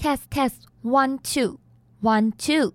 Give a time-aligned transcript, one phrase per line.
[0.00, 1.58] Test test one two
[2.00, 2.72] one two。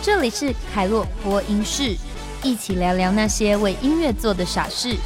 [0.00, 1.94] 这里是凯洛播音室，
[2.42, 4.96] 一起聊聊那些为音乐做的傻事。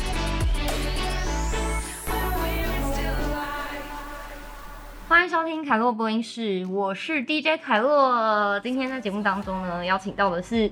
[5.09, 8.61] 欢迎收听凯洛播音室，我是 DJ 凯洛。
[8.61, 10.71] 今天在节目当中呢，邀请到的是，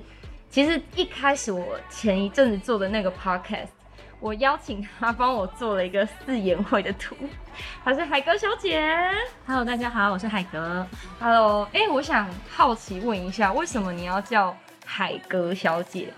[0.48, 3.79] 其实一开始我前一阵子做的那个 podcast。
[4.20, 7.16] 我邀请他帮我做了一个四言会的图，
[7.82, 8.86] 他是海哥小姐。
[9.46, 10.86] Hello，大家好，我是海哥。
[11.18, 14.54] Hello，哎，我想好奇问一下，为什么你要叫
[14.84, 16.12] 海哥小姐？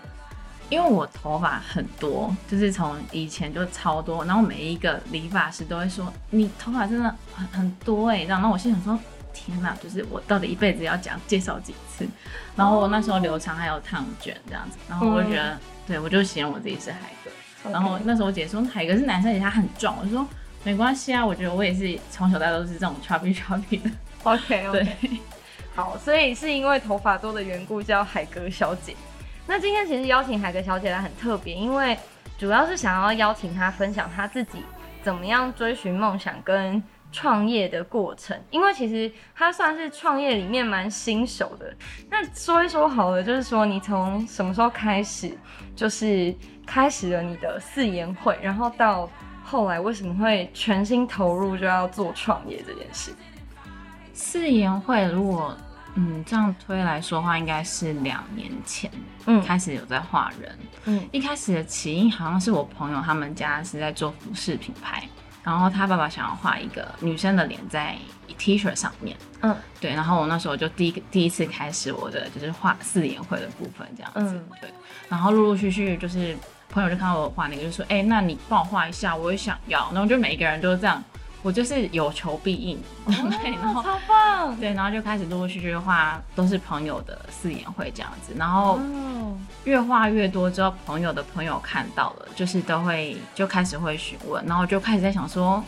[0.69, 8.99] 因为我头发很多，就是从以前就超多，然后每一个理发师都会说你头发真的很很多哎，这样，那我心想说
[9.33, 12.05] 天哪，就是我到底一辈子要讲介绍几次？
[12.53, 17.31] 然后我那时候留长还有烫卷这样子，然后我就觉得，对我就形容我自己是海格。
[17.71, 19.97] 然后那时候我姐说海哥是男生，而且他很壮。
[20.01, 20.27] 我说
[20.63, 23.89] 没关系啊，我觉得我也是从小到大都是这种 chubby chubby 的。
[24.23, 24.87] OK，对，
[25.75, 28.95] 好，所以是因为头发多的缘故叫海格小姐。
[29.47, 31.97] 那今天其实邀请海格小姐来很特别，因为
[32.37, 34.59] 主要是想要邀请她分享她自己
[35.01, 38.39] 怎么样追寻梦想跟创业的过程。
[38.49, 41.73] 因为其实她算是创业里面蛮新手的。
[42.09, 45.31] 那说一说好了，就是说你从什么时候开始
[45.75, 46.33] 就是。
[46.65, 49.09] 开始了你的四言会，然后到
[49.43, 53.13] 后来为什么会全心投入就要做创业这件事？
[54.13, 55.55] 四言会如果
[55.95, 58.89] 嗯这样推来说话，应该是两年前
[59.25, 59.43] 嗯。
[59.43, 60.59] 开始有在画人。
[60.85, 61.09] 嗯。
[61.11, 65.07] 一开始的起因好像是我朋友他们家是在做服饰品牌，
[65.43, 67.95] 然后他爸爸想要画一个女生的脸在
[68.37, 74.69] T 恤上面嗯对，然后我那时候就第一个第一次开始我的就是画四眼会的部分这样子对，
[75.09, 76.35] 然后陆陆续续就是。
[76.69, 81.03] 朋友就看到我画那个，就说：“哎，那你帮我画一下，我也想要。”然后就每一个人都是这样，
[81.43, 82.81] 我就是有求必应。
[83.05, 84.59] 对，然后超棒。
[84.59, 88.33] 对，然后就开始陆陆续续画，都是朋友的四眼会这样子。
[88.35, 88.79] 然后
[89.65, 95.63] 越画越多之后，朋友的朋友看到了，就是都会就开始会询问，然后就开始在想说，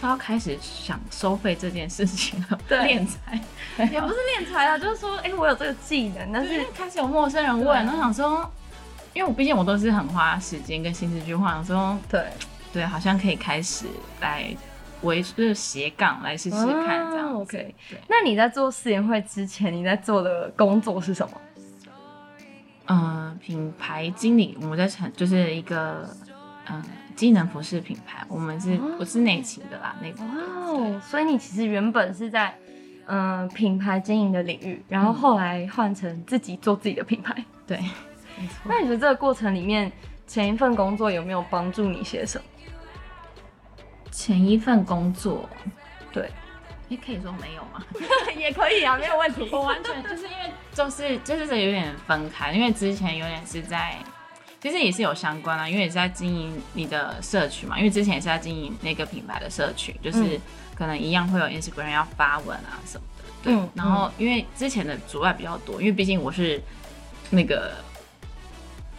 [0.00, 2.58] 是要开始想收费这件事情了。
[2.66, 3.38] 对，练财
[3.76, 8.50] 也不是练财啊，就是说，哎，我有这个技能，但是开始有陌生人问，然后想说。
[9.12, 12.26] 因为我毕竟我都是很花时间跟心思去画，说对
[12.72, 13.86] 对，好像可以开始
[14.20, 14.56] 来
[15.02, 17.34] 维就是斜杠来试试看这样。
[17.34, 17.74] OK，
[18.08, 21.40] 那你在做四言会之前，你在做的工作是什么？
[22.86, 26.08] 嗯，品牌经理，我在成就是一个
[26.68, 26.82] 嗯
[27.14, 30.26] 机能服饰品牌，我们是我是内勤的啦，内勤。
[30.26, 32.52] 哦，所以你其实原本是在
[33.06, 37.78] 嗯品牌经营的领域，然后后来换成自己做自己的品牌，对。
[38.64, 39.92] 那你觉得这个过程里面，
[40.26, 42.44] 前一份工作有没有帮助你些什么？
[44.10, 45.48] 前一份工作，
[46.12, 46.30] 对，
[46.88, 47.84] 你可以说没有吗？
[48.36, 49.48] 也可以啊，没有问题。
[49.52, 53.96] 我完全就是因为就是就是有点分开，因为之前有点是在，
[54.60, 60.40] 其实也是有相关啊，因为也是在经营你的社群嘛，因为之前也是在经营那个品牌的社群，就是
[60.74, 63.68] 可能一样会有 Instagram 要发文啊什么的，对。
[63.74, 66.60] 然后因为之前的阻碍比较多，因为毕竟我是
[67.30, 67.72] 那个。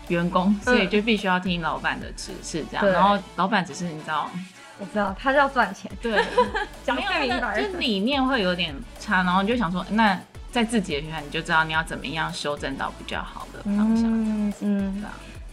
[0.08, 2.86] 员工，所以就必须要听老板的指示，这样。
[2.86, 4.30] 然后老板只是你知道，
[4.82, 5.90] 我知道他是要赚钱。
[6.02, 6.22] 对，
[6.84, 9.24] 讲太明白，就理念会有点差。
[9.24, 10.20] 然后你就想说，那
[10.52, 14.06] 在自己的学校，你就知道你要怎么样修正到比较好的方向。
[14.06, 15.04] 嗯嗯。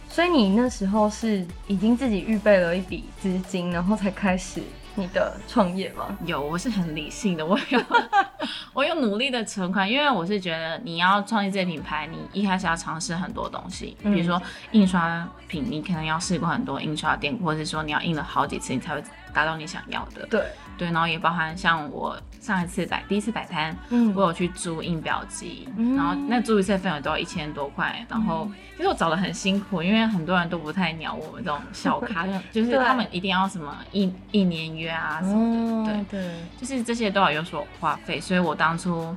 [0.09, 4.63] 所以你那时候是已经自己预备了一笔资金，然后才开始。
[4.95, 6.17] 你的创业吗？
[6.25, 7.79] 有，我是很理性的，我有，
[8.73, 14.41] 我有努力的存款，因为我是觉得你要创业这品牌，你一开始要尝试很多东西，比如说
[14.71, 20.25] 印刷品，你可能要试过很多印刷店，或者是说你要印了好几次，你才会达到你想要的。
[20.27, 20.43] 对。
[20.79, 39.13] 对，然后也包含像我上一次摆第一次摆摊，嗯，我有去租印表机，然后那租一次费用都要一千多块，然后其实我找的很辛苦，因为很多人都不太鸟我们这种小咖， 就是他们一定要什么一一年约啊什么的，对对，就是这些都要有所花费，所以我当初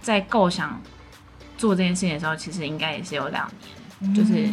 [0.00, 0.80] 在构想
[1.58, 3.50] 做这件事情的时候，其实应该也是有两
[3.98, 4.48] 年，就是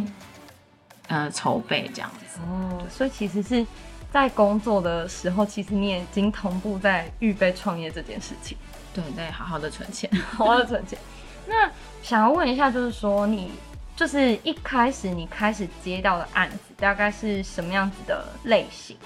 [1.10, 2.40] 呃筹备这样子。
[2.42, 3.64] 哦，所以其实是。
[4.12, 8.58] 在工作的时候，其实你已经同步在预备创业这件事情。
[8.94, 10.98] 对，在好好的 存钱，好好的存钱。
[11.46, 11.70] 那
[12.02, 13.52] 想要问一下，就是说你
[13.96, 18.98] 就是一开始你开始接到的案子，大概是什么样子的类型？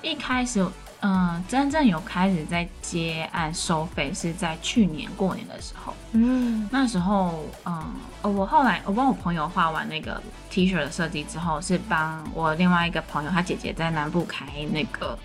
[0.00, 0.64] 一开始
[1.00, 5.94] 嗯，真正有开始在接案收费是在去年过年的时候。
[6.12, 15.16] 嗯，那时候，嗯，我后来我帮我朋友画完那个 T 恤的设计之后，是帮我另外一个朋友，他姐姐在南部开那个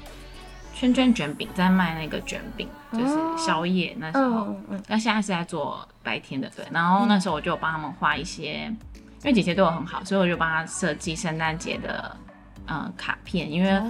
[0.75, 4.55] 圈圈卷饼，在卖那个卷饼，就是宵夜那时候。
[4.87, 6.63] 那现在是在做白天的，对。
[6.69, 8.71] 然后那时候我就帮他们画一些，
[9.23, 12.15] 因为姐姐对我很好，所以我就帮她设计圣诞节的。
[12.67, 13.81] 嗯，卡片，因为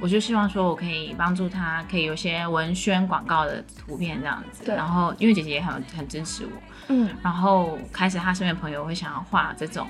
[0.00, 4.64] 我就希望说，我可以帮助他，可以有些文宣广告的图片这样子。
[4.66, 6.52] 然后，因为姐姐也很很支持我，
[6.88, 7.08] 嗯。
[7.22, 9.86] 然后开始他身边朋友会想要画这种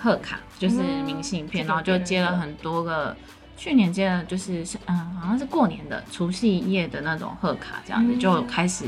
[0.00, 3.16] 贺卡，就是明信片，然后就接了很多个。
[3.54, 8.86] 去年接了就是嗯，好像是过年的除夕夜的那种贺卡，这样子就开始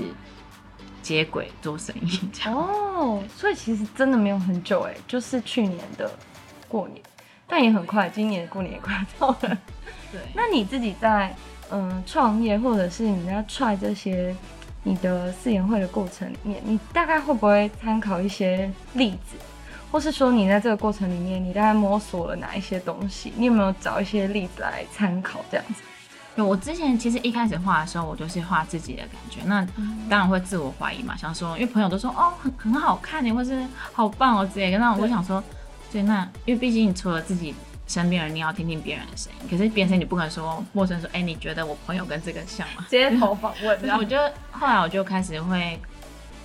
[1.01, 2.19] 接轨做生意。
[2.47, 6.11] 哦，所以其实真的没有很久哎，就是去年的
[6.67, 7.01] 过年。
[7.55, 9.59] 但也很快，今年过年也快到了。
[10.11, 11.33] 对，那你自己在
[11.71, 14.35] 嗯创业，或者是你在踹这些
[14.83, 19.37] 你的四言会的过程里面，你大概会不会参考一些例子，
[19.93, 23.33] 或是说你在这个过程里面，你大概摸索了哪一些东西？
[23.37, 25.83] 你有没有找一些例子来参考这样子？
[26.35, 29.65] 对，我之前其实一开始画的时候，我就是画自己的感觉，那
[30.11, 35.41] 当然会自我怀疑嘛，想说，因为朋友都说哦很很好看你或是好棒哦之类的，那我想说。
[35.95, 37.55] 对，那因为毕竟除了自己
[37.87, 39.49] 身边人，你要听听别人的声音。
[39.49, 42.85] 可是别人声音你不可能说陌生说，哎，你觉得我朋友跟这个像吗？
[42.91, 43.81] 街头访问。
[43.81, 44.19] 然后我就
[44.51, 45.79] 后来我就开始会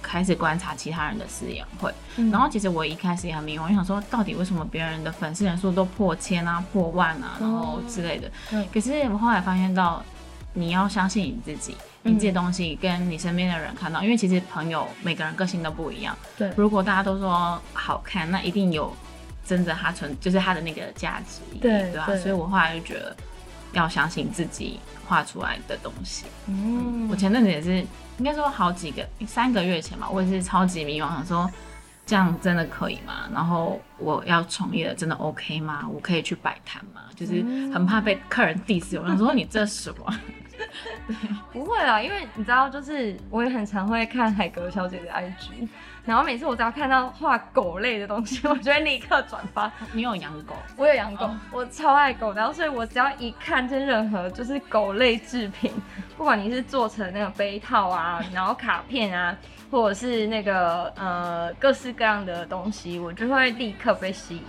[0.03, 1.91] 开始观察其他人的私言会，
[2.31, 8.29] 然后其实我一开始也很迷茫，我想说到底为什么别人的粉丝人数都破千啊、破万啊，然后之类的。
[8.71, 10.03] 可是我后来发现到，
[10.53, 16.15] 你要相信你自己，你这些东西跟你身边的人看到，因为其实朋友每个人个性都不一样。
[16.37, 16.53] 对。
[16.55, 18.95] 如果大家都说好看，那一定有。
[19.49, 22.05] 真正，它存就是它的那个价值，对对吧？
[22.17, 23.15] 所以我后来就觉得
[23.71, 26.25] 要相信自己画出来的东西。
[26.45, 27.77] 嗯，我前阵子也是，
[28.19, 31.49] 应该说好几个三个月前吧，我也是超级迷茫，想说
[32.05, 33.27] 这样真的可以吗？
[33.33, 35.87] 然后我要创业真的 OK 吗？
[35.91, 37.01] 我可以去摆摊吗？
[37.15, 37.41] 就是
[37.73, 40.13] 很怕被客人 diss，我想说你这什么？
[41.51, 45.67] 不会啦，因为你知道，就是我也很常会看海格小姐的 IG。
[46.06, 49.71] 然后每次我只要看到画狗类的东西，我就会立刻转发。
[49.91, 50.56] 你有养狗？
[50.75, 52.33] 我有养狗，我超爱狗。
[52.33, 55.71] 然后所以我只要一看见任何就是狗类制品，
[56.17, 59.38] 不管你是做成那个杯套啊，然后卡片啊，
[59.69, 64.44] 或者是那个呃各式各样的东西，我就会立刻被吸引。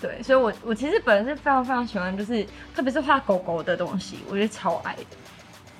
[0.00, 5.04] 对，所以我我其实本人是非常非常喜欢，就是特别是画狗狗的东西，我觉得超爱的。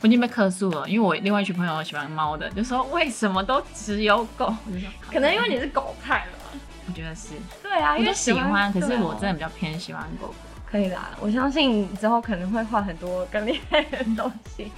[0.04, 4.54] 我已经被客诉了，因为我另外一群朋友喜欢猫的，就说为什么都只有狗？
[5.10, 7.30] 可能因为你是狗派了，我觉得是。
[7.62, 10.34] 对啊，因为喜欢，可是我真的比较偏喜欢狗狗。
[10.70, 14.70] 可以啦，我相信之后可能会画很多更厉害的东西。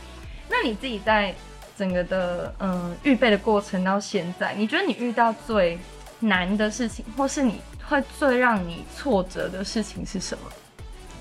[0.48, 1.34] 那你自己在
[1.76, 5.76] 整个的嗯预备的过程到现在，你觉得你遇到最
[6.20, 10.44] 难的事情，或是你会最让你挫折的事情是什么？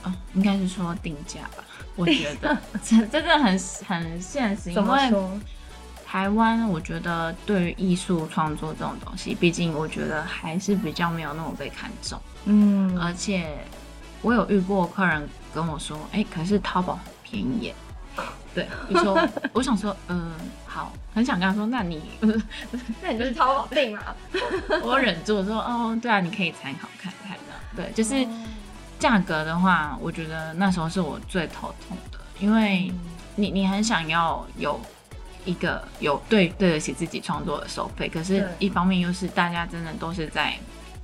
[0.05, 1.63] 啊，应该是说定价吧。
[1.95, 5.13] 我觉得 这真的很很现实，因为
[6.05, 12.19] 台湾我觉得对于艺术创作这种东西，毕竟我觉得还是比较没有那么被看重。
[12.45, 13.57] 嗯，而且
[14.21, 17.73] 我有遇过客人跟我说，哎，可是淘宝很便宜。
[18.53, 19.17] 对，你说，
[19.51, 20.31] 我想说，嗯，
[20.65, 22.01] 好，很想跟他说，那你
[23.01, 24.01] 那你就是淘宝定嘛。
[24.83, 27.53] 我忍住说，哦，对啊，你可以参考看看的。
[27.75, 28.27] 对，就是。
[29.05, 32.91] 价格的话，我觉得那时候是我最头痛的，因为
[33.35, 34.81] 你你很想要有
[35.45, 40.55] 一个有对对得起自己创作的收费，可是一方面又是大家真的都是在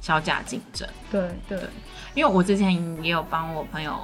[0.02, 0.90] 销价竞争。
[1.12, 1.60] 对对，
[2.16, 4.00] 因为我之前也有帮我朋友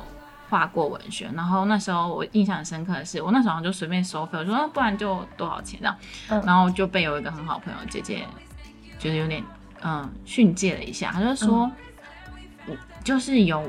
[0.47, 5.97] 画过文学，然后那时候我印象很深刻的是，我那时候就随便收费，我说不然就多少钱这样，
[6.45, 8.27] 然后就被有一个很好朋友姐姐
[8.99, 9.43] 就是有点
[9.81, 11.71] 嗯训诫了一下，他就说
[12.67, 12.77] 我。
[13.03, 13.63] 就是有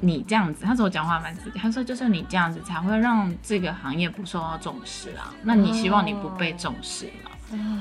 [0.00, 5.32] 你这样子，他说我讲话蛮直接，他说就是你这样子才会让这个行业不受到重视啊。
[5.42, 7.30] 那你希望你不被重视吗？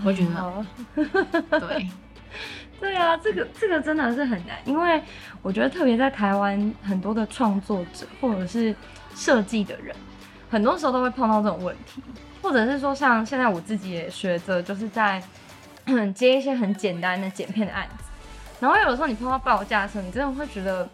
[0.06, 1.90] 我觉得，对，
[2.80, 5.02] 对啊，这个这个真的是很难，因为
[5.42, 8.76] 我觉得特别在台湾，很多的创作者或者是
[9.16, 9.96] 设计的人，
[10.50, 12.02] 很多时候都会碰到这种问题，
[12.42, 15.22] 或者是说像现在我自己也学着，就是在
[16.14, 18.04] 接一些很简单的剪片的案子。
[18.60, 20.88] 然后有的时候你碰到报价的时候，你真的会觉得，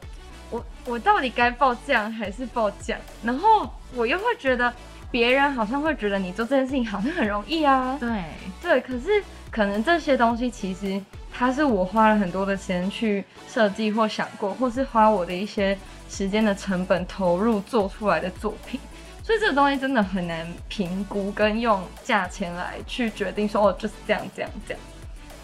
[0.51, 2.98] 我我到底该报价还是报价？
[3.24, 4.72] 然后我又会觉得，
[5.10, 7.98] 别人好像会觉得你做这件事情好像很容易啊。
[8.00, 8.24] 对
[8.62, 15.77] 对，可是可能这些东西其实它是我花了很多的钱去设计或想过，或是花我的一些
[16.10, 18.79] 时间的成本投入做出来的作品。
[19.24, 24.81] 所以这个东西真的很难评估，跟用价钱来去决定说哦就是这样这样这样，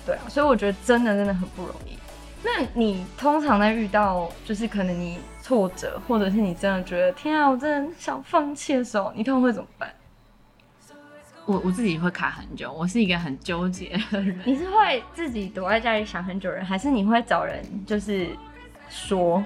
[0.05, 1.97] 对啊，所以我觉得真的真的很不容易。
[2.43, 9.91] 那你通常在遇到就是可能你挫折，或者是你真的觉得天啊，我真的想放弃的时候，你通常会怎么办？
[11.45, 14.37] 我我自己会卡很久，我是一个很纠结的人。
[14.45, 18.27] 你是会自己躲在家里想很久人，还是你会找人就是
[18.89, 19.43] 说？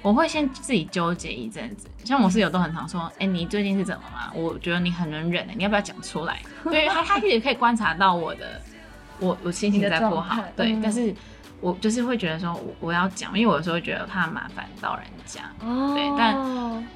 [0.00, 1.88] 我会先自己纠结一阵子。
[2.04, 4.32] 像我室友都很常说：“哎，你最近是怎么了？
[4.32, 8.60] 我觉得你很能忍的，你要不要讲出来？” 对他，他也可以观察到我的，
[9.18, 10.40] 我我心情在不好。
[10.54, 11.12] 对，但是
[11.60, 15.42] 我就是会觉得说，我我要讲，因为我有时候会觉得怕麻烦到人家。
[15.60, 15.94] 哦。
[15.94, 16.88] 对，但。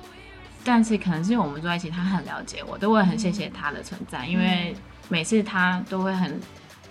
[0.65, 4.73] 但是可能是因为我们住在一起，他很了解我，都会很谢谢他的存在，因为
[5.09, 6.41] 每次他都会很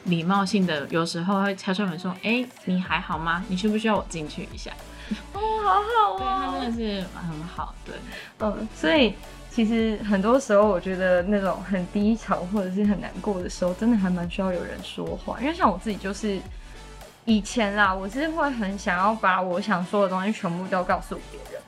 [0.03, 3.45] 礼貌性的，有时候会敲敲门说：“哎，你还好吗？
[3.47, 4.71] 你需不需要我进去一下？”
[5.31, 7.95] 哦，好好哦，他真的是很好，对，
[8.39, 9.13] 嗯，所以
[9.49, 16.41] 其实很多时候我觉得那种很低潮或者是很难过的时候，真的还蛮需要有人说话，因为像我自己就是
[17.25, 21.61] 以前啦，我是会很想要把我想说的东西全部都告诉别人。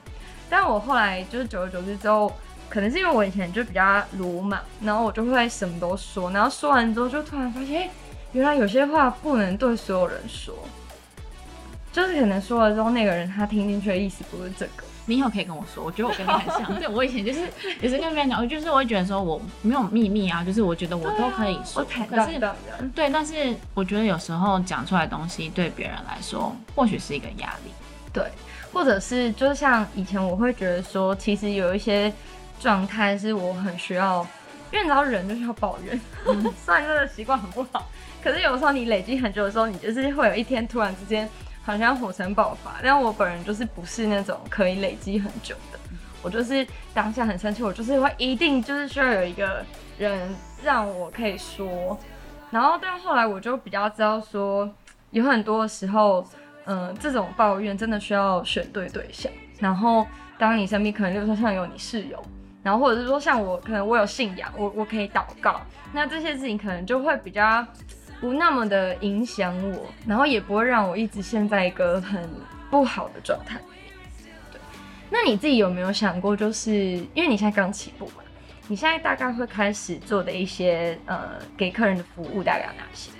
[0.50, 2.32] 但我后来就是久而久之之后，
[2.68, 7.90] 可能是因为我以前就比较鲁莽，然后我就会什么都说，然后说完之后就突然发现，哎，
[8.32, 10.54] 原来有些话不能对所有人说，
[11.92, 14.84] 就是可能说了之后，那个人他听进去的意思不是这个。
[15.06, 16.78] 你以后可以跟我说，我觉得我跟你很像。
[16.78, 17.40] 对我以前就是
[17.80, 21.84] 也是跟别人讲，就是我会觉得说我没有秘密啊，就是我觉得我都可以说。
[22.08, 22.38] 可是
[22.94, 27.72] 对，但是我觉得有时候讲出来的东西对别人来说，或许是一个压力。
[28.12, 28.24] 对。
[28.72, 32.12] 或者是，就像以前我会觉得说，其实有一些
[32.58, 34.26] 状态是我很需要，
[34.72, 36.00] 因为你知道人就是要抱怨，
[36.66, 37.88] 虽然这个习惯很不好，
[38.20, 41.30] 可是有时候你累积很久的时候，你就是会有一天突然之间
[41.64, 42.76] 好像火山爆发。
[42.82, 45.78] 但我本人就是不是那种可以累积很久的，
[46.22, 49.64] 我就是当下很生气，我就是会一定就是需要有一个
[49.98, 51.98] 人让我可以说，
[52.50, 54.72] 然后但后来我就比较知道说，
[55.10, 56.24] 有很多时候。
[56.66, 59.30] 嗯，这种抱怨真的需要选对对象。
[59.58, 60.06] 然后，
[60.38, 62.18] 当你身边可能就是说像有你室友，
[62.62, 65.60] 然后或者是说像我，可能我有信仰，我我可以祷告。
[65.92, 67.62] 那这些事情可能就会比较
[68.20, 72.28] 不那么的影响我，然后也不会让我一直陷在一个很
[72.70, 73.60] 不好的状态。
[74.50, 74.60] 对。
[75.10, 76.72] 那你自己有没有想过，就是
[77.14, 78.22] 因为你现在刚起步嘛，
[78.68, 83.10] 你现在大概会开始做的一些呃给客人的服务大概有哪些？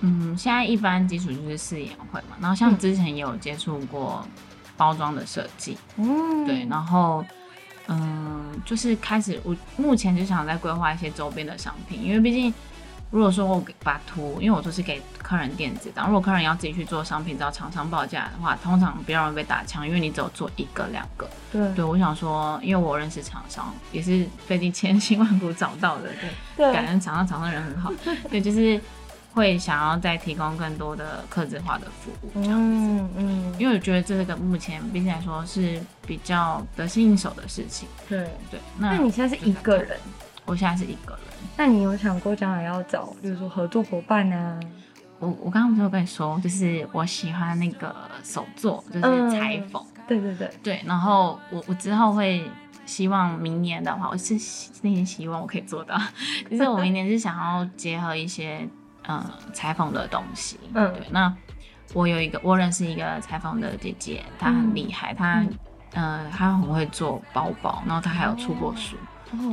[0.00, 4.26] 嗯，现在一般基础就是试演会嘛，然后像之前也有接触过
[4.76, 7.24] 包装的设计，嗯，对，然后
[7.88, 12.52] 嗯，就是开始我目前就想在规划一些周边的商品，因为毕竟
[13.10, 26.10] 如果说我把图，因为我都是给客人电子档，如果客人要自己去做商品找厂商报价的话，通常比较容易被打枪，因为你只有做一个两个，对，对我想说，因为我认识厂商，也是费尽千辛万苦找到的，
[26.56, 27.92] 对， 感恩厂商，厂商人很好，
[28.30, 28.80] 对，就是。
[29.36, 37.86] 会想要再提供更多的客制化的服务，这样子，嗯，因为我觉得这个目前毕竟来说是比较得心应手的事情。
[38.08, 39.98] 对对，那你现在是一个人？
[40.46, 41.20] 我现在是一个人。
[41.56, 44.60] 那你有想过将来要找，比如说合作伙伴呢？
[45.18, 49.82] 我我刚刚不是有跟你说，就是我喜欢那个手作，就是裁缝。
[50.06, 52.50] 对对对对，然后我我之后会
[52.84, 54.34] 希望明年的话，我是
[54.82, 55.98] 内心希望我可以做到，
[56.48, 58.68] 其 实我明年是想要结合一些。
[59.08, 61.06] 呃，裁缝的东西，嗯，对。
[61.12, 61.32] 那
[61.94, 65.46] 我有一个，我认识一个裁缝的姐姐，她很厉害，她，
[65.94, 68.96] 嗯，她很会做包包，然后她还有出过书，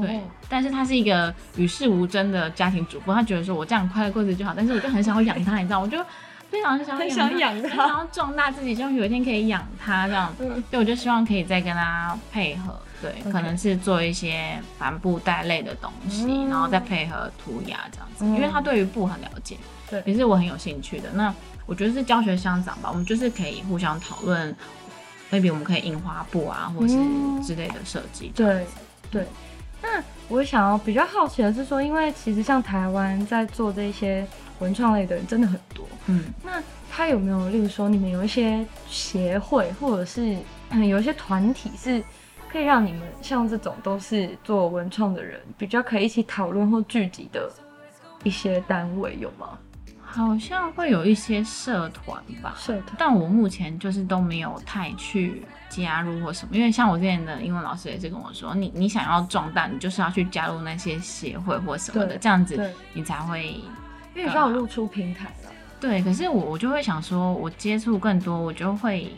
[0.01, 0.21] 对。
[0.49, 5.97] 但是他是一个与世无争的家庭主妇，他觉得说我这样快乐过日子就好，但是我就很想要养他，你知道，我就
[6.51, 10.31] 非常想想养她，想要壮大自己，希望有一天可以养他这样，
[10.69, 12.79] 对，我就希望可以再跟他配合。
[13.01, 19.57] 对，可能是做一些帆布袋类的东西，然后再配合涂鸦这样子，因为他对于布很了解，
[19.89, 21.09] 对，也是我很有兴趣的。
[21.13, 21.33] 那
[21.65, 24.55] 我觉得是教学相长吧，我们就是可以互相讨论
[25.29, 26.93] ，maybe 我们可以印花布啊，或是
[27.45, 28.31] 之类的设计。
[28.33, 28.65] 对，
[29.11, 29.27] 对。
[29.83, 34.25] 那我想要比较好奇的是说，因为其实像台湾在做这些
[34.57, 40.35] 文创类的人真的很多，嗯，那他有没有，例如说你们有一些协会，或者是
[40.89, 42.03] 有一些团体是？
[42.51, 47.51] 可以让你们像这种都是做文创的人，比较可以一起讨论或聚集的
[48.23, 49.57] 一些单位有吗？
[50.13, 52.95] 好像会有一些社团吧，社团。
[52.97, 63.59] 但我目前就是都没有太去加入或什么，因为像我之前的英文老师也是跟我说，你你想要壮大，你就是要去加入那些协会或什么的，这样子你才会，
[64.15, 65.51] 因为需要露出平台了。
[65.79, 69.11] 对，可是我我就会想说，我接触更多，我就会，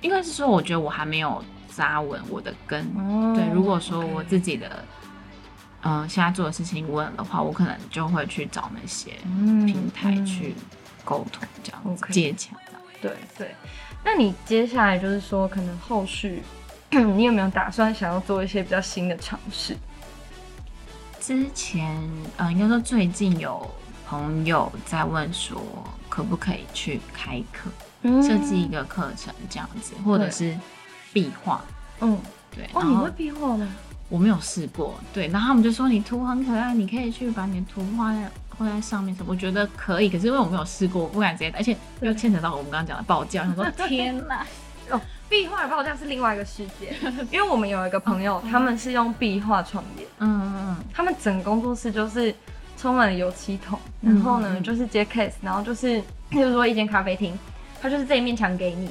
[0.00, 1.42] 应该是说，我觉得我还没有。
[1.70, 2.84] 扎稳我的根。
[3.36, 4.84] 对，如果说我自己的，
[5.82, 9.12] 嗯，现在做的事情问的话，我可能就会去找那些
[9.64, 10.54] 平台去
[11.04, 12.72] 沟通，这样子接洽的。
[13.00, 13.54] 对对。
[14.04, 16.42] 那你接下来就是说，可能后续
[16.90, 19.76] 你有没有打算想要做一些比较新的尝试？
[21.20, 21.96] 之前，
[22.38, 23.70] 嗯，应该说最近有
[24.06, 25.62] 朋友在问说，
[26.08, 27.70] 可不可以去开课，
[28.22, 30.56] 设计一个课程这样子，或者是
[31.12, 31.62] 壁画。
[32.00, 32.18] 嗯，
[32.54, 32.68] 对。
[32.72, 33.68] 哦，你会壁画吗？
[34.08, 34.98] 我没有试过。
[35.12, 39.30] 对，然后他们就说你图很可爱，你可以去把你的图画在画在上面什么？
[39.30, 43.44] 我觉得可以，可是因为我没有试过，我不敢直接，而且又牵扯到我们刚刚讲的报价。
[43.44, 44.46] 他说天哪！
[44.90, 44.98] 哦，
[45.28, 46.96] 壁画的报价是另外一个世界，
[47.30, 50.06] 因为我们有一个朋友，他们是用壁画创业。
[50.18, 52.34] 嗯嗯嗯，他们整个工作室就是
[52.78, 57.38] 充满了油漆桶，然后呢就是接 case，然后就是比如 说一间咖啡厅，
[57.82, 58.88] 他就是这一面墙给你，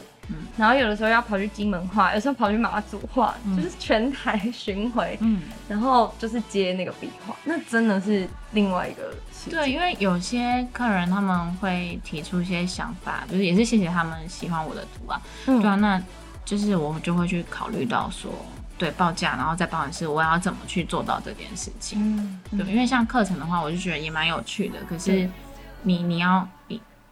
[0.57, 9.13] 然后有的时候要跑去金门画，有时候跑去马祖画，就是全台巡回，嗯，然后就是接那个壁画，那真的是另外一个。
[9.50, 16.01] 对，因为有些客人他们会提出一些想法，就是也是谢谢他们喜欢我的图啊，对啊，那
[16.43, 18.31] 就是我们就会去考虑到说。
[18.79, 21.98] 对报价，然后再帮你是我要怎么去做到这件事情。
[22.00, 24.77] 嗯，对，因为像课程的话，我就觉得也蛮有趣的。
[24.88, 25.27] 可是
[25.81, 26.48] 你你要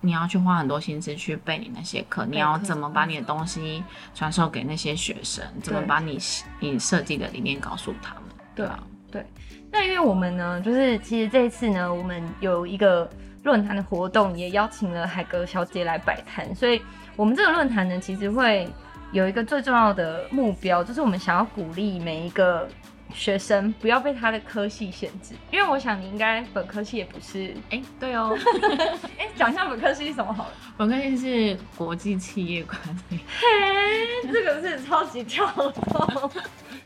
[0.05, 3.83] 你你要去花很多心思去背你那些课，你要怎么把你的东西
[4.13, 5.43] 传授给那些学生？
[5.61, 6.17] 怎么把你
[6.59, 8.23] 你设计的理念告诉他们？
[8.55, 8.79] 对啊，
[9.11, 9.25] 对。
[9.71, 13.09] 那因为我们呢，就是其实这一次呢，我们有一个
[13.43, 16.81] 论坛的活动，也邀请了海格小姐来摆摊，所以
[17.15, 18.69] 我们这个论坛呢，其实会。
[19.11, 22.67] 有一个最重要的目标，就是我们想要鼓励每一个
[23.13, 28.37] 学生不要被他的科系限制，因为我想你应该本科系也不是，哎，对哦，
[29.17, 30.51] 哎，讲一下本科系是什么好了。
[30.77, 32.77] 本科系是国际企业管
[33.09, 36.31] 理，嘿，这个是超级跳脱，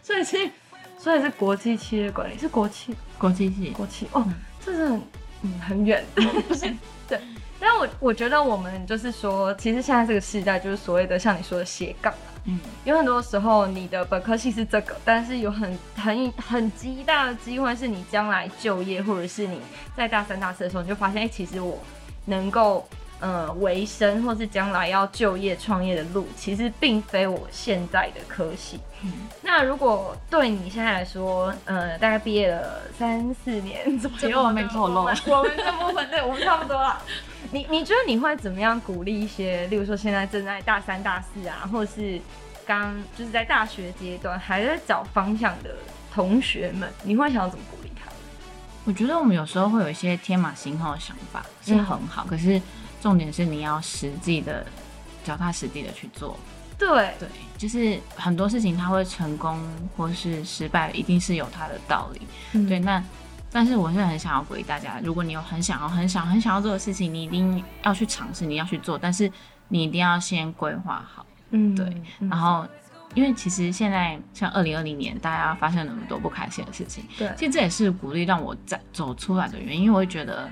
[0.04, 0.50] 所以是，
[0.98, 4.24] 所以是国际企业管理，是国企，国际系，国企，哦，
[4.64, 5.02] 这是很，
[5.44, 6.06] 嗯，很远，
[7.08, 7.20] 对。
[7.62, 12.14] 但我我觉得我们就是说，其实现在这个时代就是所谓的像你说的斜杠
[12.46, 19.60] 嗯，有很多时候你的本科系是这个，但是有很很很极大的机会是你将来就业，或者是你
[19.96, 21.78] 在大三大四的时候，你就发现，哎，其实我
[22.26, 22.88] 能够。
[23.22, 28.80] 呃，维生或是将来要就业创业的路，其实并非我现在的科系。
[29.42, 36.98] 那如果对你现在来说，呃，大概毕业了三四年左右，我没透露， 我们这部分对我们差不多了。
[37.52, 42.20] 你你觉得你会怎么样鼓励一些，例如说现在正在大三大四啊，或是
[42.66, 45.76] 刚就是在大学阶段还在找方向的
[46.14, 48.16] 同学们，你会想要怎么鼓励他们？
[48.86, 52.62] 我觉得我们有时候会有一些天马行空的想法，是很好，可是。
[53.02, 54.66] 重点是你要实际的、
[55.24, 56.38] 脚踏实地的去做。
[56.78, 59.58] 对对，就是很多事情它会成功
[59.96, 62.68] 或是失败，一定是有它的道理。
[62.68, 63.02] 对，那
[63.52, 69.32] 但是我是很想要鼓励大家，如果你有很想要、很想、很想要做的事情，你一定要去尝试，你要去做，但是
[69.68, 71.26] 你一定要先规划好。
[71.52, 72.02] 嗯，对。
[72.30, 72.68] 然后，
[73.16, 80.50] 因为其实现在像二零二零年，大家发生那么多不开心的事情，对，其实这也是鼓励让我在走出来的原因，因为我会觉得。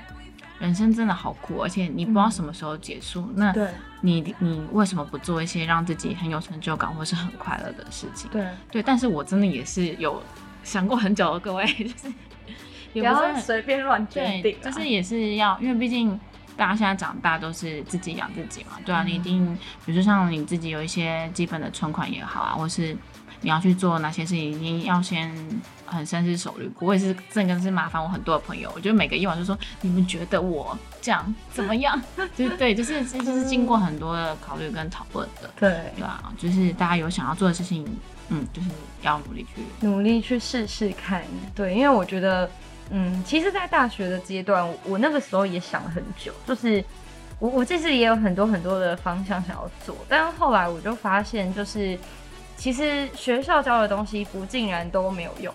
[0.59, 3.31] 人生真的好苦，而且你不知道什么时候结束。
[3.35, 3.53] 那
[4.01, 8.27] 你你为什么不做一些让自己很有成就感或是很快乐的事情？
[8.31, 10.19] 对对，但是我真的也是有
[10.63, 12.11] 想过很久的，各位就是
[13.01, 16.19] 不要随便乱决定，就是也是要，因为毕竟
[16.55, 18.77] 大家现在长大都是自己养自己嘛。
[18.85, 22.95] 对啊，你一定比如说像你自己有一些基本的存款也好啊，或是。
[23.41, 25.31] 你要去做哪些事情，一定要先
[25.85, 26.67] 很深思熟虑。
[26.79, 28.67] 我也是，这个是麻烦我很多的朋友。
[28.73, 32.01] 我觉得每个夜晚就说，你们觉得我这样怎么样？
[32.35, 35.51] 就是对，就是就是经过很多的考虑跟讨论的。
[35.59, 37.85] 对，对啊，就是大家有想要做的事情，
[38.29, 38.69] 嗯，就是
[39.03, 41.21] 要努力去努力去试试看。
[41.53, 42.49] 对，因为我觉得，
[42.89, 46.83] 嗯，其实，在大学的阶段，我那个时候也想了很久，就是
[47.39, 51.97] 我我这次也有很多很多的方向想要做，但后来我就发现，就是。
[52.59, 55.53] 其实学校教的东西不竟然都没有用，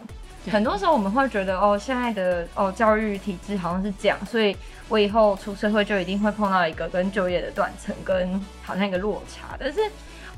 [0.52, 4.56] 很多时候我们会觉得哦，现在的哦教育体制好像是这样，所以
[4.88, 9.56] 我以后出社会就一定会碰到一个跟就业的断层，跟好像一个落差。
[9.58, 9.80] 但是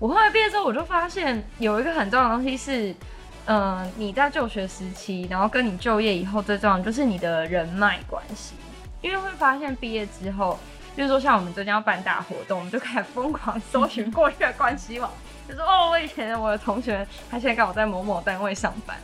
[0.01, 2.95] 我后来毕业之后，我就发现有一个很重要的东西是，
[3.47, 8.55] 嗯，你在就学时期，然后跟你就业以后最重要就是你的人脉关系，
[9.03, 10.59] 因为会发现毕业之后，
[10.97, 15.11] 比如说像我们最近要办大活动，我们就开始疯狂搜寻过去的关系网。
[15.47, 18.97] 就说哦，我以前我的同学，他现在刚好在某某单位上班，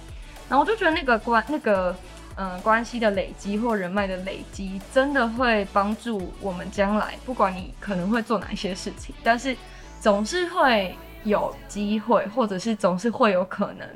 [0.48, 1.94] 然后我就觉得那个关那个
[2.36, 9.54] 嗯关系的累积或人脉的累积，真的会帮助我们将来，不管你可能会做哪一些事情，但是
[10.00, 13.86] 总是会有机会，或者是总是会有可能，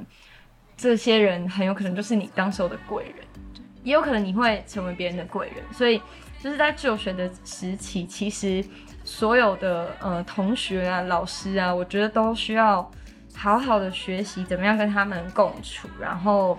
[0.76, 3.24] 这些人很有可能就是你当时候的贵人，
[3.82, 5.56] 也有可能你会成为别人的贵人。
[5.72, 6.00] 所以
[6.42, 8.64] 就是在就学的时期，其实
[9.04, 12.90] 所有的呃同学啊、老师啊，我觉得都需要
[13.34, 16.58] 好好的学习怎么样跟他们共处，然后。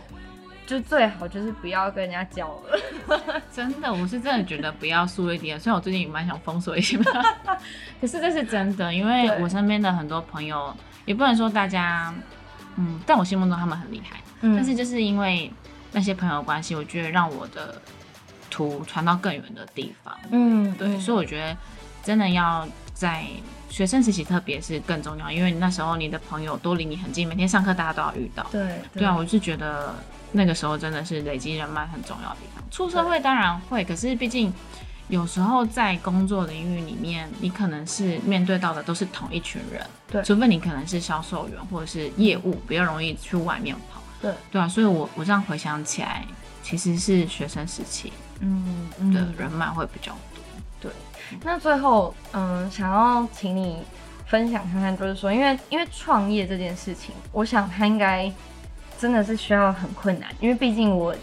[0.67, 5.59] 就最好就是不要跟人家交了， 真的，我是真的觉得不要疏一点。
[5.59, 6.97] 虽然我最近也蛮想封锁一些，
[8.01, 10.75] 可是这是真的，因为我身边的很多朋友，
[11.05, 12.11] 也不能说大家，
[12.75, 15.51] 嗯，在我心目中他们很厉害，但是就是因为
[15.91, 17.81] 那些朋友关系，我觉得让我的
[18.49, 20.17] 图传到更远的地方。
[20.31, 21.57] 嗯，对，所以我觉得
[22.03, 23.25] 真的要在
[23.69, 28.45] 学生时期，特别是更重要，因为那时候你的朋友都离你很近，每天上课大家都要遇到。
[28.51, 29.93] 对，对啊，我是觉得。
[30.31, 32.61] 那个时候真的是累积人脉很重要的地方。
[32.69, 34.53] 出社会当然会，可是毕竟
[35.07, 44.67] 有时候在工作领域里面，你可能是面对到的都是同一群人，对，除非你可能是销售员或者是业务，比较容易去外面跑，对，对啊。
[44.67, 46.25] 所以我我这样回想起来，
[46.63, 50.43] 其实是学生时期，嗯，的人脉会比较多。
[50.81, 50.91] 对，
[51.43, 53.77] 那最后，嗯，想要请你
[54.27, 58.31] 分享看看，就是说，因为因为创业这件事情，我想他应该。
[58.97, 61.13] 真的是需要很困难，因为毕竟我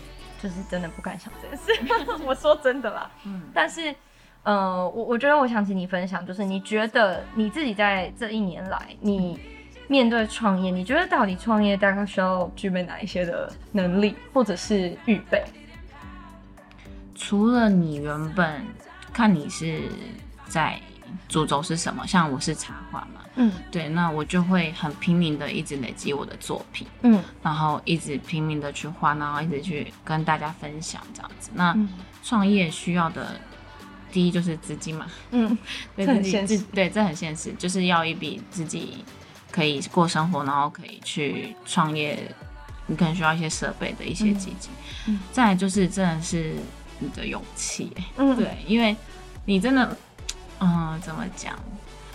[0.42, 1.72] 就是真的不敢想这件事。
[2.26, 3.94] 我说真的啦，嗯，但是，
[4.42, 9.38] 呃，我我觉得我想请你分享，就是你觉得你自己在这一年来，你
[9.86, 15.44] 面对创业，你觉得到底创业大概需要具备哪一些的能力，或者是预备？
[17.14, 18.60] 除了你原本
[19.12, 19.82] 看你是
[20.48, 20.80] 在。
[21.28, 22.06] 主轴是什么？
[22.06, 31.50] 像我是插画嘛，嗯，对，那我就会很拼命的一直累积我的作品，嗯，然后一直拼命的去画，然后一直去跟大家分享这样子。
[31.54, 31.76] 那
[32.22, 33.40] 创业需要的
[34.10, 35.56] 第一就是资金嘛，嗯，
[35.96, 39.04] 这很现实，对，这很现实，就是要一笔自己
[39.50, 42.18] 可以过生活，然后可以去创业，
[42.86, 44.70] 你可能需要一些设备的一些基金。
[45.08, 46.54] 嗯，再来就是真的是
[46.98, 48.96] 你的勇气，嗯，对，因为
[49.44, 49.96] 你真的。
[50.64, 51.58] 嗯，怎么讲？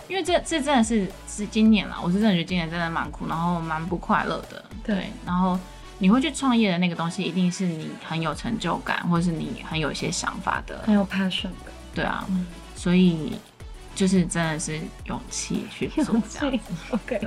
[0.08, 4.64] 因为这这真的是是今年了，我是真的觉得今年真的蛮苦，然后蛮不快乐的。
[4.82, 5.58] 对，然后
[5.98, 11.70] 你会去创业的那个东西，一定是你很有成就感，或者是你很有一些想法的，很有 passion 的。
[11.94, 12.26] 对啊，
[12.74, 13.38] 所以
[13.94, 16.72] 就是真的是勇气去做这样子。
[16.90, 17.20] OK，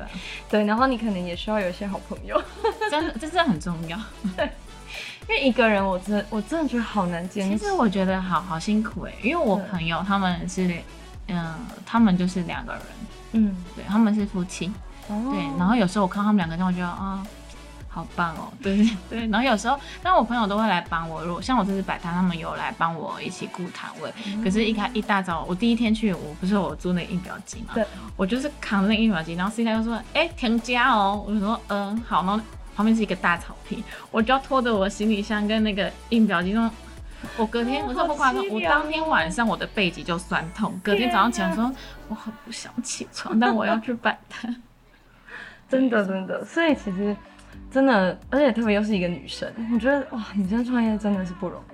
[0.49, 2.41] 对，然后你可能也需要有一些好朋友，
[2.89, 3.99] 真的，这真的很重要。
[4.35, 4.49] 对，
[5.29, 7.57] 因为一个人，我真我真的觉得好难坚持。
[7.59, 10.81] 其实我觉得好好辛苦哎，因为我朋友他们是。
[11.27, 11.55] 嗯，
[11.85, 12.81] 他们就是两个人，
[13.33, 14.71] 嗯，对，他们是夫妻，
[15.07, 15.31] 哦。
[15.33, 17.25] 对，然后有时候我看他们两个，我觉得啊，
[17.87, 32.43] 好棒哦，对 对，然后有时候，但我朋友都会来帮我，如果像我这次摆摊，他们有来帮我一起顾摊位，可是，一开一大早，我第一天去，我不是我租那个印表机嘛，对，我就是扛那个印表机，然后 C 台就说，哎，停家哦，我就说，嗯，好，然后
[32.75, 36.75] 旁边是一个大草坪，我就要拖着我的行李箱跟那个印表机那种。
[37.37, 41.71] 我隔天我这不夸张，我当天晚上我的背脊就酸痛，隔天早上起来说
[42.07, 44.55] 我很不想起床，但我要去摆摊，
[45.69, 47.15] 真的真的，所以其实
[47.71, 51.70] 真的，而且特别又是一个女生，我觉得哇，女生创业真的是不容易。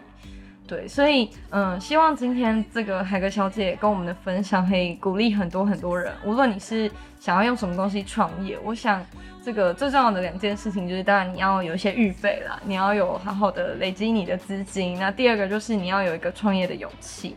[0.67, 9.03] 对，所以嗯，希望今天这个海格小姐跟我们的分享可以鼓励很多很多人，无论你是想要用什么东西创业，我想
[9.43, 17.36] 这个最重要的两件事情就是，当然你要有一些预备啦，你要有好好的累积你的资金，那第二个就是你要有一个创业的勇气。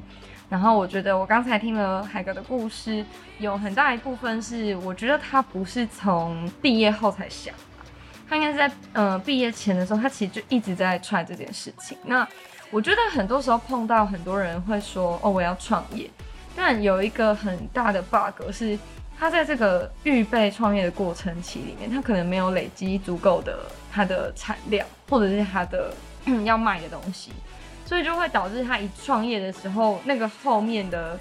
[0.48, 3.04] 然后我觉得我刚才听了海格的故事，
[3.38, 7.54] 有很大一部分是我觉得他不是从毕业后才想，
[8.28, 11.96] 他应该是在嗯毕业前的时候，他其实就一直在 try 这件事情。
[12.02, 12.26] 那
[12.70, 16.08] 我觉得很多时候碰到很多人会说哦我要创业，
[16.54, 18.78] 但有一个很大的 bug 是，
[19.18, 23.58] 他在这个预备创业的过程期里面，他可能没有累积足够的
[23.92, 25.92] 他的产量，或者是他的
[26.44, 27.32] 要卖的东西，
[27.84, 31.18] 所以就会导致他一创业的时候，那个后面的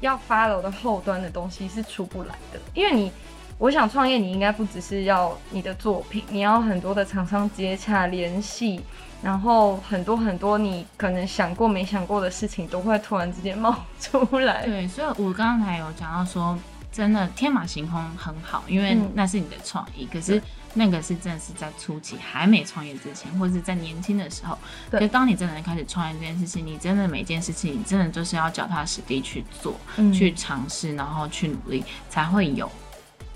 [0.00, 3.10] 要 follow 的后端的东西是出不来的，因为你。
[3.58, 8.80] 我想创业，你应该不只是要你的作品，你要很多的厂商接洽联系，
[9.22, 14.64] 然后很多很多你可能想过没想过的事情都会突然之间冒 出来。
[14.66, 16.58] 对，所以我刚才有讲到说，
[16.92, 20.06] 真的天马行空很好，因为那是你的创意。
[20.12, 20.42] 可是
[20.74, 24.58] 那个是真的是在初期还没创业之前，或者是在年轻的时候。
[24.90, 29.74] 可是当你真的开始创业这件事情，你真的每件事情，你真的就是要脚踏实地去做，
[30.12, 32.68] 去尝试，然后去努力，才会有。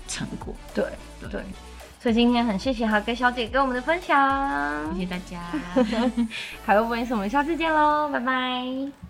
[0.09, 0.53] 成果。
[0.73, 0.83] 对
[1.29, 1.41] 对，
[2.01, 5.39] 所以今天很谢谢哈哥小姐跟我们的分享，谢谢大家，
[6.65, 9.08] 还有不好意思，我们下次见喽，拜拜。